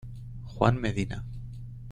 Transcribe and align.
Juan 0.55 0.81
Medina. 0.81 1.23